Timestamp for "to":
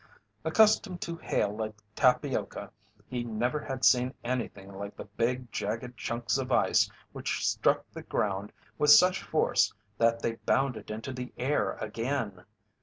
1.01-1.15